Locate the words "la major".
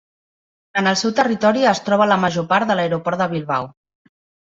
2.11-2.47